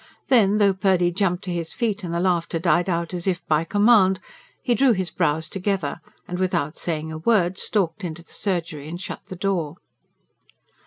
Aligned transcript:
Then, 0.29 0.57
though 0.57 0.73
Purdy 0.73 1.11
jumped 1.11 1.43
to 1.43 1.53
his 1.53 1.73
feet 1.73 2.03
and 2.03 2.11
the 2.11 2.19
laughter 2.19 2.57
died 2.57 2.89
out 2.89 3.13
as 3.13 3.27
if 3.27 3.45
by 3.45 3.63
command, 3.63 4.19
he 4.63 4.73
drew 4.73 4.93
his 4.93 5.11
brows 5.11 5.47
together, 5.47 6.01
and 6.27 6.39
without 6.39 6.75
saying 6.75 7.11
a 7.11 7.19
word, 7.19 7.59
stalked 7.59 8.03
into 8.03 8.23
the 8.23 8.33
surgery 8.33 8.89
and 8.89 8.99
shut 8.99 9.21
the 9.27 9.35
door. 9.35 9.75